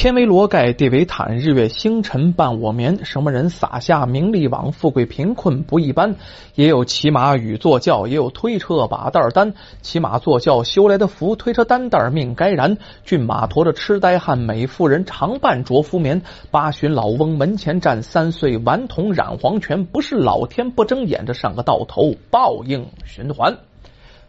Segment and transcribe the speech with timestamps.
[0.00, 3.04] 天为罗盖，地为毯，日月星辰伴我眠。
[3.04, 4.70] 什么人撒下名利网？
[4.70, 6.14] 富贵贫困不一般。
[6.54, 9.54] 也有骑马与坐轿，也有推车把担担。
[9.82, 12.78] 骑马坐轿修来的福，推车担担命该然。
[13.04, 16.22] 骏马驮着痴呆汉，美妇人常伴着夫眠。
[16.52, 19.84] 八旬老翁门前站，三岁顽童染黄泉。
[19.84, 23.56] 不是老天不睁眼，这上个到头报应循环。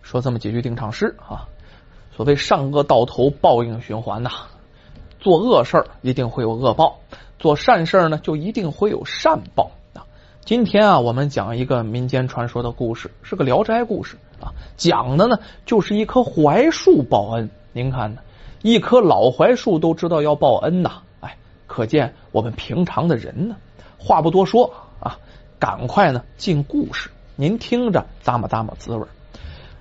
[0.02, 1.46] 说这么几句定场诗啊，
[2.16, 4.32] 所谓上个到头报应循环呐。
[5.20, 7.00] 做恶事儿一定会有恶报，
[7.38, 10.08] 做善事儿呢就一定会有善报啊！
[10.46, 17.50] 今天啊，我们讲一个民间传说的故事，是个聊斋故事啊，讲的呢就是一棵槐树报恩。
[17.74, 18.22] 您看呢，
[18.62, 21.36] 一棵老槐树都知道要报恩呐，哎，
[21.68, 23.58] 可见我们平常的人呢。
[23.98, 25.18] 话不多说啊，
[25.60, 29.06] 赶快呢进故事，您听着咂摸咂摸滋味。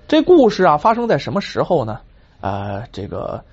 [0.09, 2.01] 这故事啊，发生在什么时候呢？
[2.41, 3.45] 呃，这个。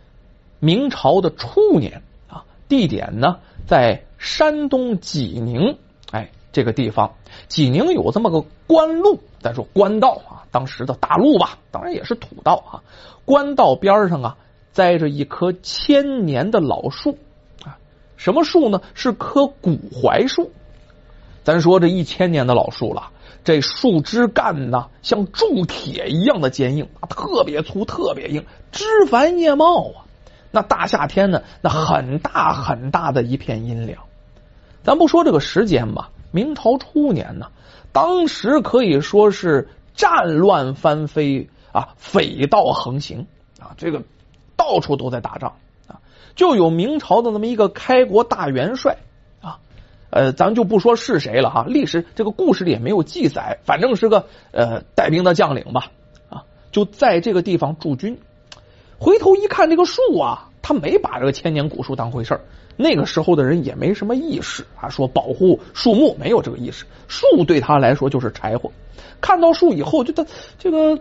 [0.59, 5.77] 明朝的初年啊，地点呢在山东济宁，
[6.11, 7.13] 哎，这个地方
[7.47, 12.83] 济宁有这么个官路，咱说官道啊，当时的大路吧，当然也是土道啊。
[13.25, 14.37] 官道边上啊，
[14.71, 17.17] 栽着一棵千年的老树
[17.63, 17.77] 啊，
[18.17, 18.81] 什么树呢？
[18.93, 20.51] 是棵古槐树。
[21.43, 23.11] 咱说这一千年的老树了，
[23.43, 30.04] 这树枝干呢像铸铁一样的坚硬，特别粗，特别硬，枝繁叶茂啊。
[30.55, 34.03] 那大夏天呢，那很大很大的一片阴凉。
[34.83, 37.47] 咱不说这个时间吧，明朝初年呢，
[37.91, 43.27] 当时可以说是战乱翻飞啊，匪盗横行
[43.59, 44.03] 啊，这个
[44.55, 45.55] 到处都在打仗
[45.89, 45.99] 啊。
[46.35, 48.95] 就有明朝的那么一个开国大元帅
[49.41, 49.59] 啊，
[50.09, 55.91] 呃，咱就不说是谁了哈，历史这个故事里也没有记载，反正是个呃带兵的将领吧
[56.29, 58.17] 啊，就在这个地方驻军。
[58.97, 62.41] 回头一看，这个树啊，他没把这个千年古树当回事儿。
[62.77, 66.85] 那个时候的人也没什么意识啊，说保护树木没有这个意识。
[67.07, 68.71] 树对他来说就是柴火。
[69.21, 70.25] 看到树以后，就他
[70.59, 70.99] 这个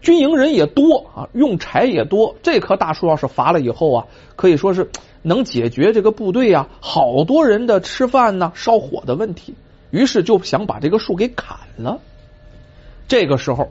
[0.00, 2.34] 军营人也多啊，用柴也多。
[2.42, 4.90] 这棵大树要是伐了以后啊，可以说是
[5.22, 9.54] 能解决这个部队啊好多人的吃饭呢、烧火的问题。
[9.90, 12.00] 于是就想把这个树给砍了。
[13.08, 13.70] 这个时候。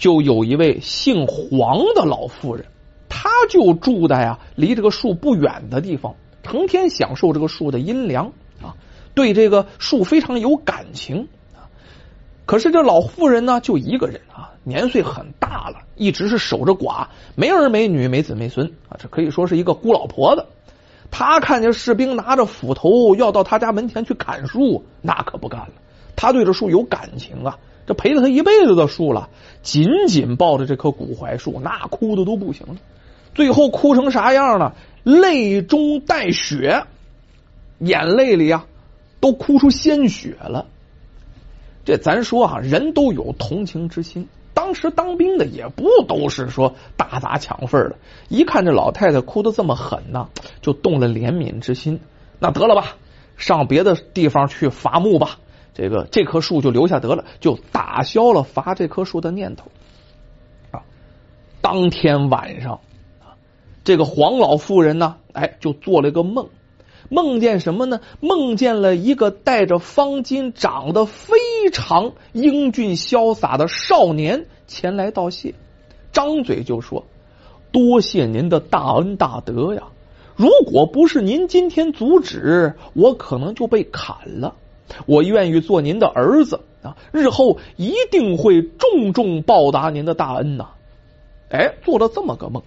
[0.00, 2.64] 就有一位姓黄的老妇人，
[3.10, 8.74] 她就住在呀离这个树不远的地方，成天享受这个树的阴凉啊，
[9.14, 11.68] 对这个树非常有感情啊。
[12.46, 20.46] 可是这老妇人呢，就一个人啊，年岁很大了，一直是守着寡，没儿没女，没子没孙啊，这可以说是一个孤老婆子。
[21.10, 25.72] 她看见士兵拿着斧头要到他家门前去砍树，那可不干了。
[26.16, 27.58] 他对这树有感情啊。
[27.90, 29.30] 这陪了他一辈子的树了，
[29.62, 32.76] 紧紧抱着这棵古槐树，那哭的都不行了。
[33.34, 34.76] 最后哭成啥样了？
[35.02, 36.84] 泪中带血，
[37.80, 38.64] 眼泪里啊
[39.18, 40.66] 都哭出鲜血了。
[41.84, 44.28] 这咱说啊，人都有同情之心。
[44.54, 47.96] 当时当兵的也不都是说大砸抢份的，
[48.28, 50.28] 一看这老太太哭的这么狠呢，
[50.62, 51.98] 就动了怜悯之心。
[52.38, 52.94] 那得了吧，
[53.36, 55.40] 上别的地方去伐木吧。
[55.72, 59.66] 这个这棵树就留下得了，就打消了伐这棵树的念头
[60.70, 60.82] 啊。
[61.60, 62.80] 当天晚上，
[63.84, 66.48] 这个黄老妇人呢，哎，就做了一个梦，
[67.08, 68.00] 梦见什么呢？
[68.20, 71.36] 梦见了一个戴着方巾、长得非
[71.72, 75.54] 常英俊潇洒的少年前来道谢，
[76.12, 77.06] 张嘴就说
[77.72, 79.84] ：“多谢您的大恩大德呀！
[80.36, 84.56] 如果不是您今天阻止，我可能就被砍了。”
[85.06, 86.96] 我愿意做您的儿子啊！
[87.12, 90.66] 日后一定会重重报答您的大恩呐！
[91.50, 92.62] 哎，做了这么个梦，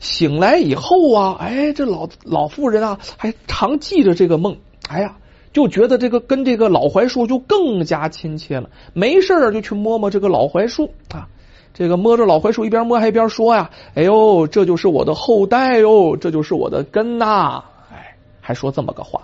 [0.00, 4.56] 醒来以后啊，哎，这老老妇人啊，还常记着这个梦。
[4.88, 5.16] 哎呀，
[5.52, 8.70] 就觉得这个跟这个老槐树就更加亲切了。
[8.92, 11.28] 没事就去摸摸这个老槐树啊，
[11.74, 19.22] 这个摸着老槐树，一边摸还一边说呀：“哎呦，这就是我的后代哟，这就是我的根呐！”哎，还说这么个话。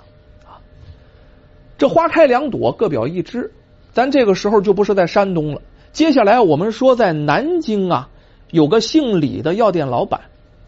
[1.79, 3.53] 这花开两朵，各表一枝。
[3.93, 5.63] 咱这个时候就不是在山东了。
[5.93, 8.09] 接下来我们说，在南京啊，
[8.51, 10.23] 有个姓李的药店老板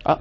[0.05, 0.21] 啊。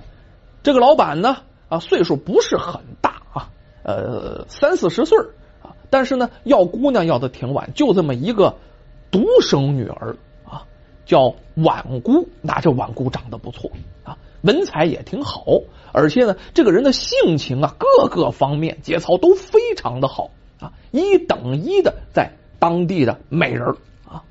[0.64, 1.38] 这个老板呢
[1.70, 3.50] 啊，岁数不是很大啊，
[3.84, 5.18] 呃，三四十岁
[5.62, 5.78] 啊。
[5.92, 8.56] 但是呢，要姑娘要的挺晚，就这么一个
[9.12, 10.66] 独生女儿啊，
[11.06, 12.28] 叫婉姑。
[12.42, 13.70] 那这婉姑长得不错
[14.04, 15.46] 啊，文采也挺好，
[15.92, 20.32] 而且呢，这个人的性情啊，各个方面节操都非常的好。
[20.60, 23.76] 啊，一等一的在当地的美人
[24.08, 24.24] 啊，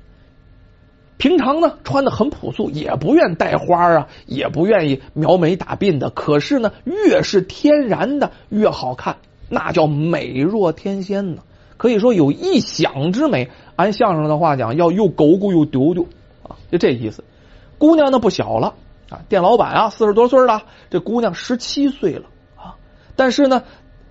[1.17, 6.09] 平常呢穿的很朴素，也不愿带花啊，也不愿意描眉打鬓的。
[6.09, 9.17] 可是呢，越是天然的越好看，
[9.49, 11.41] 那叫美若天仙呢。
[11.77, 13.49] 可以说有异想之美。
[13.75, 16.03] 按相声的话讲，要又狗狗又丢丢
[16.43, 17.23] 啊，就这意思。
[17.77, 18.75] 姑娘呢不小了
[19.09, 22.25] 啊，店老板啊四十多岁了，这姑娘十七岁了
[22.57, 22.75] 啊，
[23.15, 23.63] 但是呢，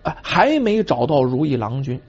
[0.03, 2.01] 哎还没找到如意郎君，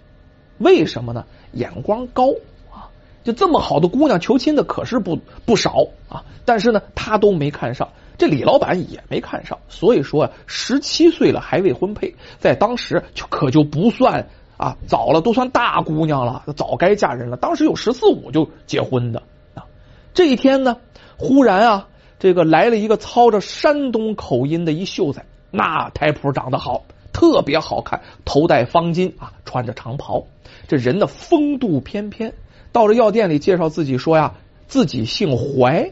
[0.58, 1.26] 为什么呢？
[1.54, 2.30] 眼光高
[2.72, 2.90] 啊。
[3.24, 14.28] 就这么好的姑娘求亲的可是不不少啊，但是呢，他都没看上，这李老板也没看上，所以说十七岁了还未婚配，在当时就可就不算
[14.58, 17.36] 啊早了，都算大姑娘了，早该嫁人了。
[17.36, 19.22] 当时有十四五就结婚的
[19.54, 19.66] 啊。
[20.14, 20.78] 这一天呢，
[21.18, 21.88] 忽然啊，
[22.20, 30.26] 这个来了一个操着山东口音的一秀才，那台谱长得好，特别好看，头戴方巾啊，穿着长袍，
[30.68, 32.34] 这人的风度翩翩。
[32.72, 34.36] 到了药店里介绍自己说呀，
[34.68, 35.92] 自己姓怀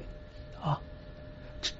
[0.61, 0.79] 啊，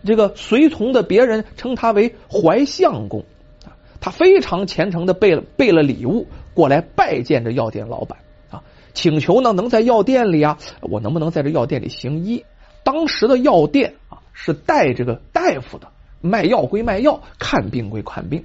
[0.04, 3.24] 这个随从的别人称他为怀相公
[3.64, 8.18] 啊，他非常虔诚的备了备了礼物过来拜见这药店老板
[8.50, 8.64] 啊，
[8.96, 12.44] 请求呢能在药店里啊，我能不能在这药店里行医？
[12.84, 15.90] 当时的药店啊是带这个大夫的，
[16.22, 18.44] 卖药归卖药，看病归看病。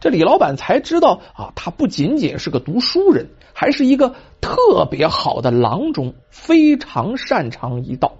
[0.00, 8.14] 这李老板才知道啊，他不仅仅是个读书人，还是一个特别好的郎中，非常擅长医道。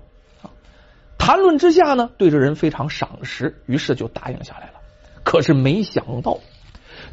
[1.16, 4.74] 谈论之下呢，对这人非常赏识，于是就答应下来了。
[5.22, 6.38] 可是没想到，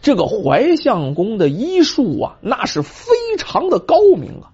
[0.01, 4.51] 这个怀相公的医术啊，那是非常的高明啊！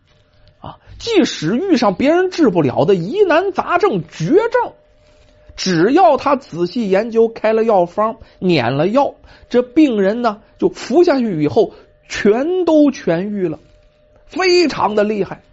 [0.59, 4.73] 啊，即使遇上别人治不了的疑难杂症、绝症。
[5.55, 9.15] 只要他仔细研究，开了药方，碾了药，
[9.49, 11.73] 这病人呢就服下去以后，
[12.07, 13.59] 全都痊愈了，
[14.25, 15.43] 非常的厉害。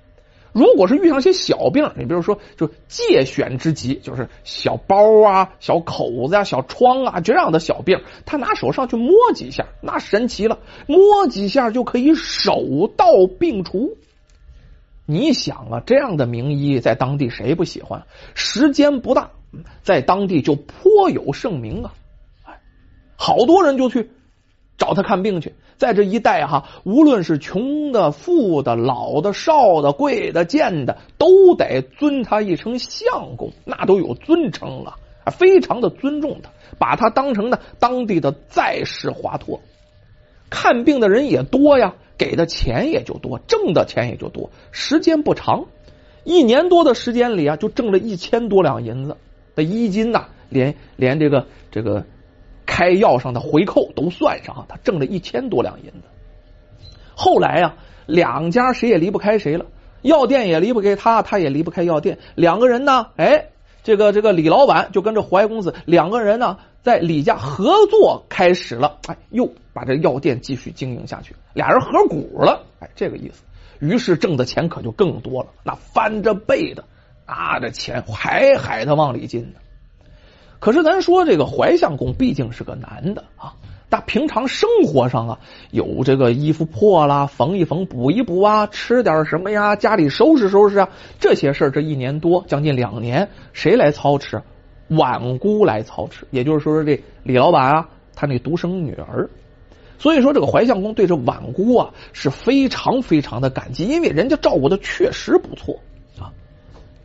[0.53, 10.59] 如果是遇上些小病，你比如说就借选之疾，就是小包啊、小口子啊、小疮啊这样的小病，他拿手上去摸几下，那神奇了，
[10.89, 13.07] 摸几下就可以手到
[13.39, 13.97] 病除。
[15.11, 18.07] 你想啊，这样的名医在当地谁不喜欢？
[18.35, 19.31] 时间不大。
[19.83, 21.93] 在当地就颇有盛名啊，
[23.17, 24.13] 好多人就去
[24.79, 25.55] 找他看病去。
[25.77, 34.99] 在这一带哈，无论是穷的、富的、老的、少的、贵的、贱的，都得尊他一声相公，那都有尊称了，
[35.33, 39.59] 非常的尊重他，把他当成呢当地的在世华佗。
[40.49, 44.51] 看病的人也多呀，给的钱也就多，挣的钱也就多。
[44.73, 45.65] 时间不长，
[46.23, 49.17] 一年多的时间里啊，就挣了一千多两银子。
[49.55, 52.05] 的衣金呐，连连这个这个
[52.67, 56.03] 开药上的回扣都算上啊，他挣了一千多两银子。
[57.15, 59.65] 后来呀，两家谁也离不开谁了，
[60.03, 62.19] 药店也离不开他，他也离不开药店。
[62.35, 63.47] 两个人呢，哎，
[63.83, 73.43] 这个这个李老板就跟着怀公子两个人呢，在李家合作开始了，哎，又把这药店继续经营下去，俩人合股了，哎，这个意思。
[73.79, 76.85] 于是挣的钱可就更多了，那翻着倍的。
[77.27, 79.61] 啊，这钱海海的往里进呢。
[80.59, 83.55] 可是咱说这个怀相公毕竟是个男的啊，
[83.89, 85.39] 他平常生活上啊，
[85.71, 90.89] 有这个衣服破了，缝一缝，补一补啊，吃点什么呀，家里收拾收拾啊，
[91.21, 94.43] 这些事儿这一年多，将近两年，谁来操持？
[94.91, 99.31] 婉姑来操持，也就是说，这李老板啊，他那独生女儿。
[99.99, 105.81] 所以说，这个怀相公对这婉姑啊是非常非常的感激，因为人家照顾的确实不错
[106.19, 106.33] 啊。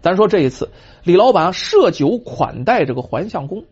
[0.01, 0.69] 咱说这一次，
[1.03, 3.65] 李老板设酒款待这个怀相公，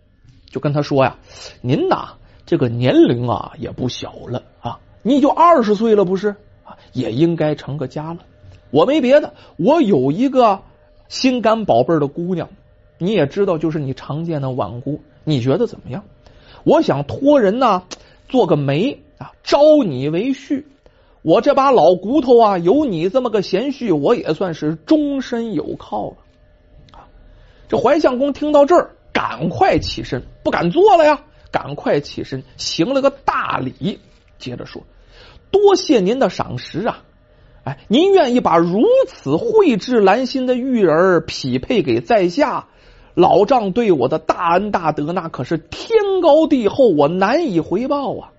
[0.49, 1.17] 就跟他说呀
[1.61, 2.15] ：“您呐，
[2.45, 8.19] 这个年龄啊也不小了啊，你就二十岁了不是啊，也应该成个家了。
[8.71, 10.63] 我没别的，我有一个
[11.07, 12.49] 心肝宝贝的姑娘，
[13.03, 16.03] 你也知道，就是你常见的婉姑，你觉得怎么样？
[16.63, 17.83] 我想托人呢，
[18.29, 20.63] 做个媒啊，招你为婿。
[21.21, 26.17] 我这把老骨头啊，有你这么个贤婿，我也算是终身有靠了。”
[27.69, 31.21] 这怀相公听到这儿，赶快起身，不敢坐了呀！
[31.51, 33.99] 赶快起身，行了个大礼，
[34.37, 34.83] 接着说
[35.51, 37.03] ：“多谢您的赏识啊！
[37.63, 42.67] 哎，您愿意把如此蕙质兰心的玉儿匹配给在下，
[43.15, 48.31] 老丈对我的大恩大德，那可是天高地厚，我难以回报啊！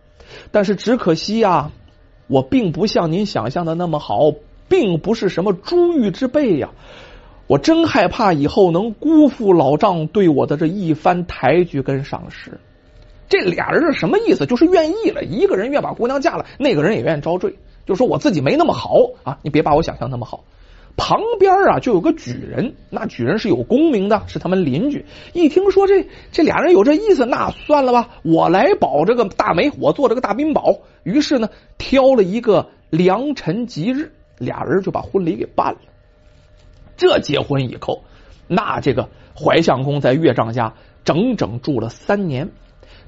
[0.50, 1.70] 但是只可惜呀，
[2.26, 4.32] 我并不像您想象的那么好，
[4.68, 6.70] 并不是什么珠玉之辈呀。”
[7.46, 12.58] 我真害怕以后能辜负老丈对我的这一番抬举跟赏识。
[13.28, 14.46] 这俩人是什么意思？
[14.46, 17.58] 就是愿意了，一个人愿把姑娘嫁了，那个人也愿意招赘。
[17.84, 20.44] 就说我自己没那么好啊，你别把我想象那么好。
[20.96, 25.04] 旁边啊就有个举人，那举人是有功名的，是他们邻居。
[25.32, 30.78] 一听说这这俩人有这意思，那算了吧，我来保这个大媒，我做这个大宾保。
[31.02, 31.48] 于是呢，
[31.78, 35.78] 挑了一个良辰吉日，俩人就把婚礼给办了。
[36.96, 38.04] 这结婚以后，
[38.46, 40.74] 那这个怀相公在岳丈家
[41.04, 42.50] 整整住了三年。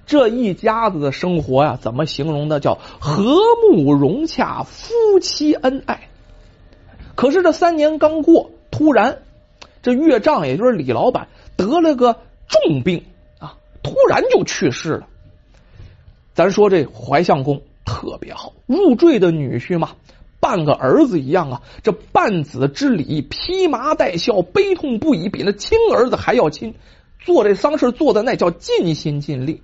[0.06, 2.58] 这一家子的生活呀，怎么形容的？
[2.60, 3.36] 叫和
[3.70, 6.08] 睦融洽，夫妻恩爱。
[7.16, 9.22] 可是这三年刚过，突然
[9.82, 13.04] 这岳丈，也就是李老板得了个重病
[13.40, 15.08] 啊，突然就去世了。
[16.34, 19.92] 咱说这怀相公特别好，入赘的女婿嘛，
[20.38, 21.62] 半个儿子一样啊。
[21.82, 26.74] 这半子之礼，披麻戴孝，悲痛不已，比那亲儿子还要亲。
[27.20, 29.62] 做这丧事做的那叫尽心尽力。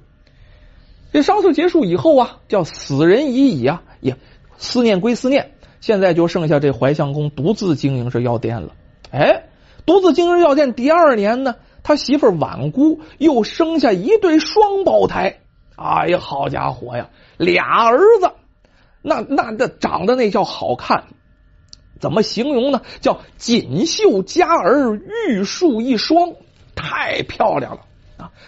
[1.12, 4.16] 这丧事结束以后啊，叫死人已矣啊，也
[4.56, 5.52] 思念归思念，
[5.82, 8.72] 现在就剩下这怀相公独自经营这药店了。
[9.10, 9.48] 哎，
[9.84, 15.40] 独自经营药店，第二年呢，他媳妇婉姑又生下一对双胞胎。
[15.74, 18.30] 哎呀，好家伙呀，俩儿子，
[19.02, 21.06] 那那那长得那叫好看，
[21.98, 22.82] 怎么形容呢？
[23.00, 24.94] 叫锦绣佳儿，
[25.28, 26.34] 玉树一双，
[26.76, 27.80] 太漂亮了。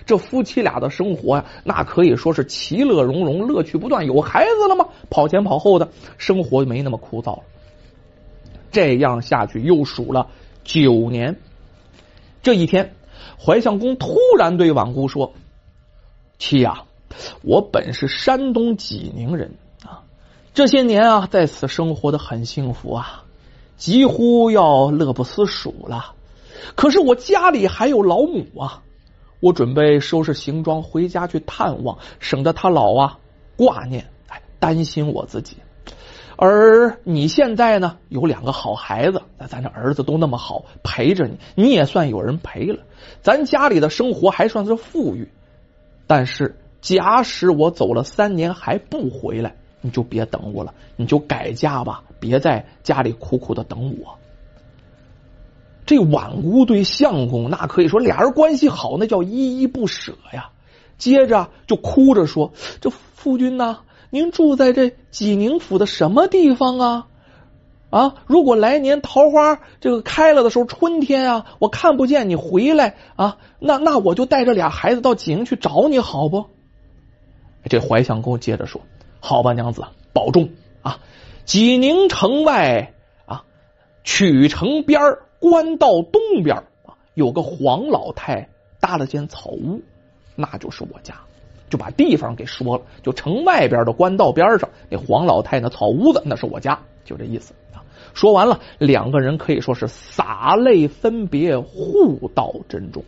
[0.06, 4.04] 这夫妻俩的生活呀，那可以说是其乐融融，乐趣不断。
[4.04, 4.88] 有孩子了吗？
[5.08, 5.88] 跑前跑后的
[6.18, 7.42] 生活没那么枯燥了。
[8.70, 10.28] 这样下去又数了
[10.64, 11.40] 九年。
[12.42, 12.94] 这一天，
[13.38, 15.32] 怀相公突然对婉姑说
[16.38, 16.84] ：“妻呀，
[17.42, 20.02] 我本是山东济宁人啊，
[20.52, 23.24] 这些年啊，在此生活的很幸福啊，
[23.76, 26.14] 几乎要乐不思蜀了。
[26.74, 28.82] 可是我家里还有老母啊。”
[29.44, 33.18] 我准备收拾行装回家去探望，省得他老啊
[33.58, 35.58] 挂念，哎，担心我自己。
[36.36, 42.84] 而你现在呢，有两个好孩子，那咱这儿子都那么好，陪着你，你也算有人陪了。
[43.20, 45.28] 咱家里的生活还算是富裕。
[46.06, 54.16] 但是，假使我走了三年还不回来，你就别等我了，你就改嫁吧，别在家里苦苦的等我。
[55.86, 60.50] 这婉姑对相公那可以说俩人关系好，那叫依依不舍呀。
[60.96, 67.06] 接着就哭着说：“这夫君呐，您住在这济宁府的什么地方啊？
[67.90, 76.46] 啊，如果来年桃花这个开了的时候，春天啊，我看不见你回来啊，那那我就带着俩孩子到济宁去找你好不？”
[77.68, 78.80] 这怀相公接着说
[79.20, 80.50] ：“好吧，娘子保重
[80.82, 81.00] 啊。
[81.44, 82.94] 济宁城外
[83.26, 83.42] 啊，
[84.04, 88.48] 曲城边儿。”官道东边啊，有个黄老太
[88.80, 89.82] 搭了间草屋，
[90.34, 91.14] 那就是我家。
[91.68, 97.84] 就把地方给说了，就城外边的官道边上那黄老太那草屋子，那是我家，就这意思啊。
[98.14, 103.04] 说完了，两个人可以说是洒泪分别，互道珍重。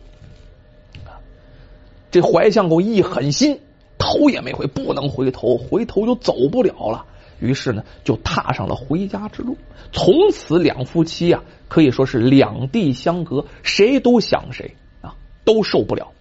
[2.11, 3.59] 这怀相公一狠心，
[3.97, 7.05] 头也没回，不能回头，回头就走不了了。
[7.39, 9.57] 于是呢，就踏上了回家之路。
[9.91, 15.15] 从此，两夫妻啊，可以说是两地相隔，谁都想谁啊，
[15.45, 16.11] 都受不了。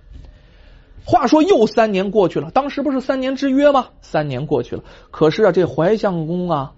[1.05, 3.91] 话说又三年过去了，当时不是三年之约吗？
[4.01, 6.73] 三年过去了，可是啊，这怀相公啊，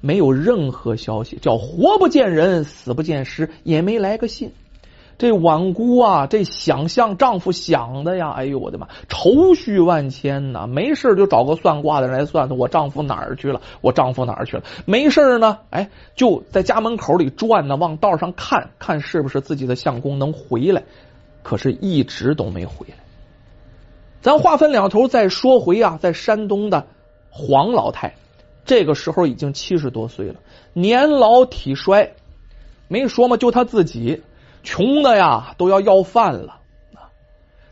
[0.00, 4.52] 没有任何消息，叫活不见人，死不见尸，也没来个信。
[5.20, 10.66] 这婉姑啊，这想象丈夫想的呀，哎呦我的妈，愁绪万千呐！
[10.66, 13.60] 没事就找个算卦的人来算算，我丈夫哪儿去了？
[13.82, 14.62] 我丈夫哪儿去了？
[14.86, 20.84] 没事呢，哎，就在家门口里转呢，往道上看看是不是自己的相公能回来，
[21.42, 22.94] 可是一直都没回来。
[24.22, 26.86] 咱话分两头再说回啊，在山东的
[27.28, 28.14] 黄老太，
[28.64, 30.36] 这个时候已经七十多岁了，
[30.72, 32.14] 年老体衰，
[32.88, 34.22] 没说嘛，就他自己。
[34.62, 36.56] 穷的呀，都要要饭了。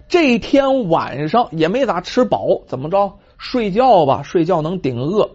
[0.08, 3.18] 这天晚上也没咋吃饱，怎么着？
[3.36, 5.30] 睡觉吧，睡觉能顶饿。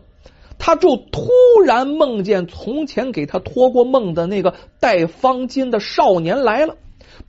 [0.58, 1.30] 他就突
[1.66, 6.76] 然梦见从前给他托过梦的那个戴方巾的少年来了，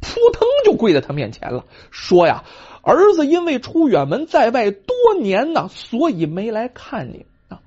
[0.01, 2.45] 扑腾就跪在他面前了，说呀
[2.83, 7.61] ：“儿子因为出远门在外多年呢，所以没来看您啊，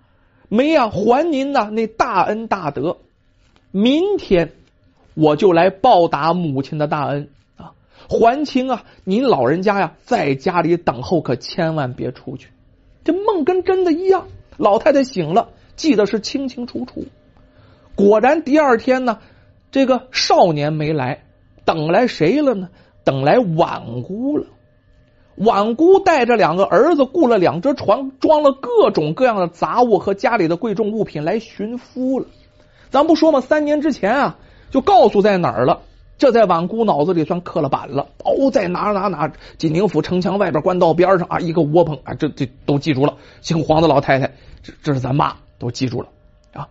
[0.49, 2.97] 没呀还您呢那大恩大德。
[3.71, 4.53] 明天。”
[5.17, 7.73] 我就来报答母亲的大恩啊，
[8.07, 8.83] 还清啊！
[9.03, 12.49] 您老人家呀，在家里等候，可千万别出去。
[13.03, 17.03] 这梦跟真的一样，老太太醒了，记得是清清楚楚。
[17.95, 19.17] 果然，第二天呢，
[19.71, 21.23] 这个少年没来，
[21.65, 22.69] 等来谁了呢？
[23.03, 24.45] 等来婉姑了。
[25.35, 32.27] 婉姑带着两个儿子，雇了两只船，装了各种各样的杂物和家里的贵重物品来寻夫了。
[32.91, 33.41] 咱不说嘛？
[33.41, 34.37] 三年之前啊。
[34.69, 35.81] 就告诉在哪儿了。
[36.17, 38.07] 这在婉姑脑子里算刻了板了。
[38.23, 43.17] 哦，在哪哪哪金宁府城墙外边官道边上啊，一个窝棚啊，这这都记住了。
[43.41, 44.33] 姓黄的老太太，
[44.63, 46.07] 这这是咱妈，都记住了
[46.53, 46.67] 啊。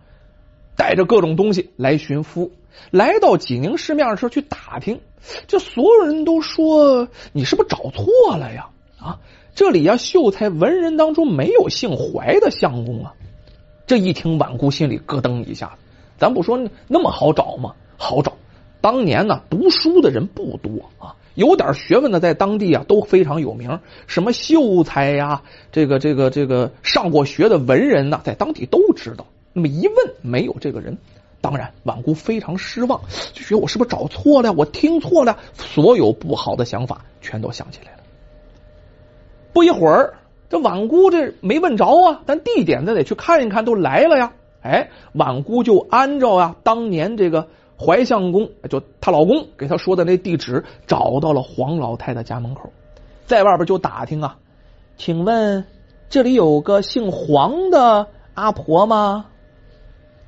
[0.75, 2.51] 带着各种东西来寻夫，
[2.91, 4.99] 来到济宁市面上去打听，
[5.47, 8.67] 这所有人都说你是不是找错了呀？
[8.99, 9.19] 啊，
[9.55, 13.13] 这里呀，秀才文人当中没有姓怀的相公啊。
[13.85, 15.77] 这一听，婉姑心里咯噔一下，
[16.17, 17.73] 咱不说那么好找吗？
[17.97, 18.33] 好找。
[18.79, 29.25] 当年呢，读书的人不多啊，有点学问的在当地啊都非常有名，什么秀才呀，这个这个这个上过学的文人呢，在当地都知道。
[29.51, 30.97] 那么一问，没有这个人。
[31.41, 33.01] 当然，婉姑非常失望，
[33.33, 34.53] 就觉得我是不是找错了？
[34.53, 35.39] 我听错了？
[35.55, 37.97] 所有不好的想法全都想起来了。
[39.53, 40.13] 不一会儿，
[40.49, 44.33] 这婉姑这没问着啊，但地点咱得去看一看，都来了呀。
[44.61, 47.47] 哎，婉姑就按照啊当年这个。
[47.79, 52.71] 怀相公就她老公给她说的那地址，找到了黄老太太家门口，
[53.25, 54.37] 在外边就打听啊，
[54.97, 55.63] 请问
[56.09, 59.25] 这里有个姓黄的阿婆吗？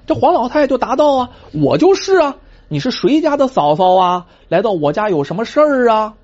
[0.05, 2.37] 这黄老太太就答道啊，我就是啊，
[2.67, 4.27] 你是谁家的嫂嫂啊？
[4.47, 6.15] 来到我家有什么事儿啊？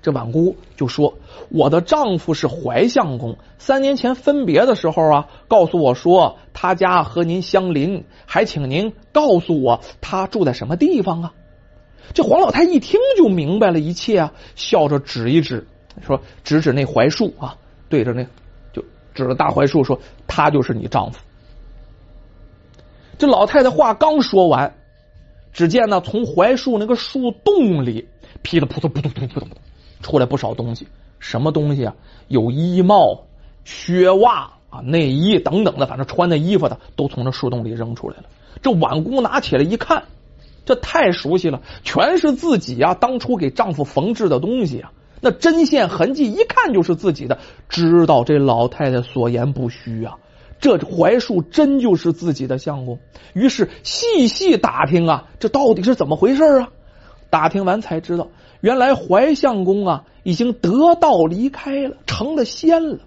[0.00, 1.14] 这婉姑就说。
[1.50, 11.34] 我的丈夫是怀相公，三年前分别的时候啊，告诉我说他家和您相邻，还请您告诉我他住在什么地方啊。
[12.12, 15.66] 这黄老太一听就明白了一切啊，笑着指一指，
[16.06, 17.56] 说指指那槐树啊，
[17.88, 18.24] 对着那
[18.72, 18.82] 就
[19.14, 21.20] 指着大槐树说，他就是你丈夫。
[23.16, 24.74] 这老太太话刚说完，
[25.52, 28.08] 只见呢从槐树那个树洞里
[28.42, 29.48] 噼里扑通扑通扑通扑通
[30.02, 30.86] 出来不少东西。
[31.20, 31.94] 什么东西啊？
[32.28, 33.24] 有衣帽、
[33.64, 38.24] 靴袜啊、内衣等等的，反正穿的衣服的都从这树洞里扔出来了。
[38.62, 40.04] 这婉姑拿起来一看，
[40.64, 44.92] 这太熟悉了，全是自己啊当初给丈夫缝制的东西啊。
[45.20, 47.38] 那针线痕迹一看就是自己的，
[47.68, 50.18] 知道这老太太所言不虚啊。
[50.60, 53.00] 这槐树真就是自己的相公。
[53.32, 56.68] 于是细细打听啊，这到底是怎么回事啊？
[57.30, 58.28] 打听完才知道。
[58.60, 62.98] 原来怀相公啊，已经得道离开了，成了仙了。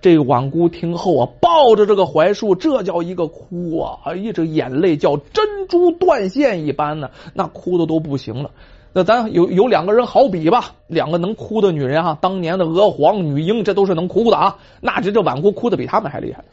[0.00, 3.98] 这婉姑听后啊，抱着这个槐树，这叫一个哭啊！
[4.04, 8.50] 哎呀，这眼泪叫珍珠断线一般呢，那哭的都不行了。
[8.92, 14.58] 那咱有有两个人好比吧，两个能哭的女人啊，当年的娥皇、女英，这都是能哭的啊。
[14.80, 16.44] 那这这婉姑哭的比他们还厉害。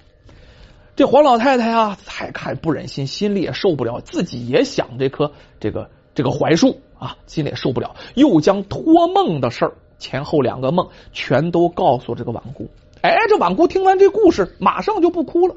[0.96, 6.78] 这黄老太太啊，再看不忍心，心里也受不了，自己也想这棵这个这个槐树。
[7.04, 12.70] 啊，心里受不了，又将托梦的事儿前后两个梦全都告诉这个婉姑。
[13.02, 15.56] 哎，这婉姑听完这故事，马上就不哭了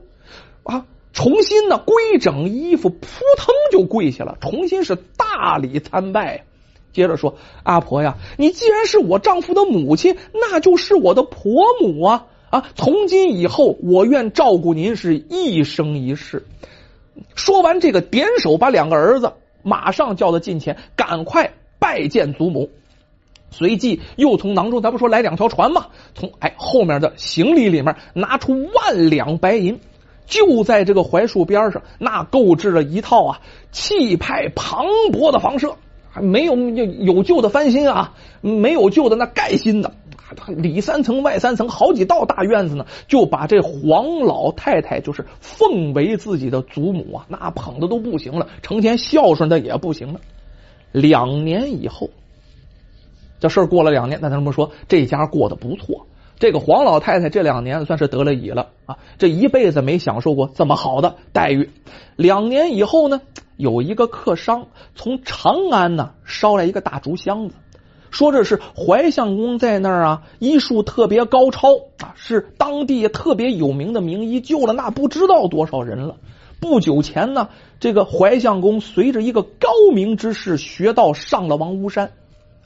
[0.65, 3.07] 啊，重新呢规整衣服，扑
[3.37, 6.47] 腾就跪下了，重新是大礼参拜。
[6.93, 12.71] 接着说：“阿婆呀，你既然是我丈夫的母亲，那就是我的婆母啊啊！
[12.75, 16.45] 从今以后，我愿照顾您是一生一世。”
[17.37, 19.33] 说完这个，点手把两个儿子。
[19.67, 22.71] 马上叫他近前，赶快拜见祖母。
[23.51, 25.87] 随即又从囊中，咱不说来两条船吗？
[26.15, 29.81] 从哎后面的行李里面拿出万两白银，
[30.27, 33.41] 就在这个槐树边上，那购置了一套啊
[33.73, 35.77] 气派磅礴的房舍，
[36.11, 39.93] 还没有有旧的翻新啊，没有旧的那盖新的。
[40.49, 50.21] 里三层外三层，好几道大院子呢，就把这黄老太太就是奉为自己的祖母啊，那捧的都不行了，成天孝顺的也不行了。
[50.93, 52.11] 两年以后，
[53.39, 56.07] 这事儿过了两年，那咱们说这家过得不错。
[56.39, 61.71] 这个黄老太太这两年算是得了乙了啊，这一辈子没享受过这么好的待遇。
[62.17, 63.23] 两年以后呢，
[63.57, 67.55] 有一个客商从长安呢捎来一个大竹箱子。
[68.17, 76.17] 说这是怀相公在那儿啊，医术特别高超啊，是当地特别有名的名医，救了那不知道多少人了。
[76.59, 82.11] 不久前呢，这个怀相公随着一个高明之士学道上了王屋山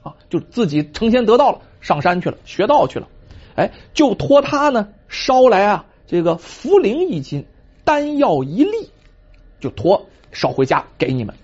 [0.05, 3.09] 啊，就自己成仙得道了，上山去了，学道去了。
[3.57, 7.45] 哎，就托他呢捎来啊这个茯苓一斤，
[7.83, 8.89] 丹药一粒，
[9.59, 11.35] 就托捎回家给你们。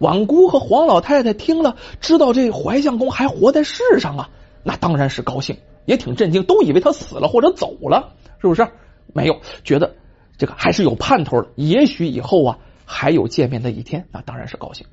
[0.00, 4.30] 婉姑和黄老太太听了，知道这怀相公还活在世上啊，
[4.62, 8.66] 那当然是高兴，也挺震惊，都以为他死了或者走了，是不是？
[9.12, 9.96] 没有，觉得
[10.38, 14.86] 这个还是有盼头的，也许以后啊还有见面的一天，那当然是高兴。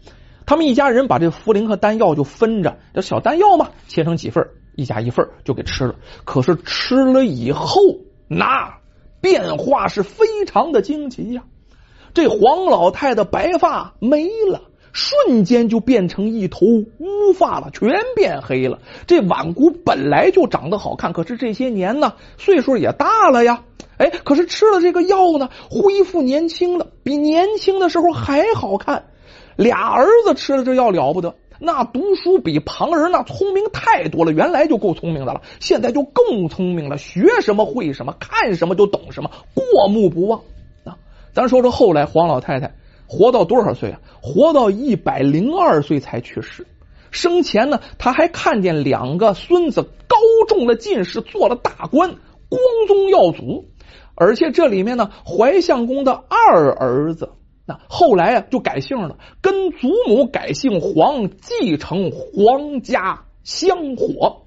[0.45, 5.95] 他们一家人把这茯苓和丹药就分着，这小丹药嘛，切成几份，一家一份就给吃了。
[6.25, 7.81] 可是吃了以后，
[8.27, 8.79] 那
[9.21, 11.43] 变化是非常的惊奇呀！
[12.13, 14.63] 这黄老太的白发没了。
[14.93, 18.79] 瞬间就变成一头乌发了，全变黑了。
[19.05, 23.63] 这婉姑本来就长得好看，可是这些年呢，岁数也大了呀。
[23.97, 29.05] 哎，可是吃了这个药呢，恢复年轻了，比年轻的时候还好看。
[29.55, 34.31] 俩儿子吃了这药了不得，那读书比旁人那聪明太多了。
[34.31, 40.41] 原来就够聪明的了，现在就更聪明了，学什么会什么，看什么就懂什么，过目不忘
[40.83, 40.95] 啊。
[41.33, 42.75] 咱说说后来黄老太太。
[43.07, 43.99] 活到多少岁啊？
[44.21, 46.67] 活到一百零二岁才去世。
[47.09, 50.17] 生前呢，他还看见两个孙子高
[50.47, 52.15] 中了进士，做了大官，
[52.49, 53.65] 光宗耀祖。
[54.13, 57.29] 而且这里面呢，怀相公的二儿子，
[57.65, 64.46] 那后来啊就改姓了，跟祖母改姓黄，继承皇家香火。